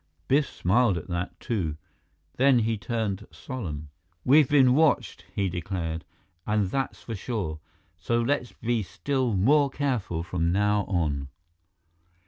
Biff 0.27 0.49
smiled 0.49 0.97
at 0.97 1.09
that, 1.09 1.39
too; 1.39 1.77
then 2.37 2.57
he 2.57 2.75
turned 2.75 3.27
solemn. 3.29 3.89
"We've 4.25 4.49
been 4.49 4.73
watched," 4.73 5.25
he 5.35 5.47
declared, 5.47 6.05
"and 6.47 6.71
that's 6.71 7.03
for 7.03 7.13
sure. 7.13 7.59
So 7.99 8.19
let's 8.19 8.51
be 8.51 8.81
still 8.81 9.35
more 9.35 9.69
careful 9.69 10.23
from 10.23 10.51
now 10.51 10.85
on." 10.85 11.27